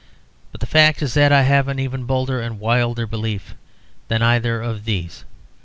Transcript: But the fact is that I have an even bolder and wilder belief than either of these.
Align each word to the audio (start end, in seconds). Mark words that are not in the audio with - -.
But 0.51 0.61
the 0.61 0.65
fact 0.65 1.03
is 1.03 1.13
that 1.13 1.31
I 1.31 1.43
have 1.43 1.67
an 1.67 1.77
even 1.77 2.05
bolder 2.05 2.41
and 2.41 2.59
wilder 2.59 3.05
belief 3.05 3.53
than 4.07 4.23
either 4.23 4.59
of 4.59 4.85
these. 4.85 5.25